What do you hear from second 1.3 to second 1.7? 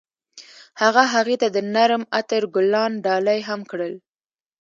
ته د